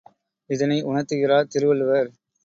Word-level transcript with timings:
இதனை 0.49 0.77
உணர்த்துகிறார் 0.83 1.51
திருவள்ளுவர். 1.51 2.09